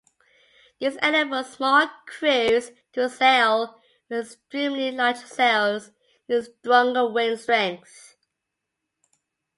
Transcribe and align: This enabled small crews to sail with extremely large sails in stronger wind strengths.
This 0.79 0.95
enabled 0.95 1.45
small 1.45 1.87
crews 2.07 2.71
to 2.93 3.07
sail 3.07 3.79
with 4.09 4.25
extremely 4.31 4.89
large 4.89 5.17
sails 5.17 5.91
in 6.27 6.41
stronger 6.41 7.07
wind 7.07 7.39
strengths. 7.39 8.15